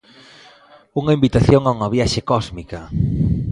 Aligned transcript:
Unha 0.99 1.15
invitación 1.17 1.61
a 1.65 1.69
unha 1.75 1.91
viaxe 1.95 2.21
cósmica. 2.31 2.79